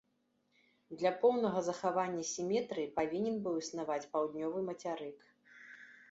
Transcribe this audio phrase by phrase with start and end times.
[1.01, 5.29] Для поўнага захавання сіметрыі павінен быў існаваць паўднёвы мацярык.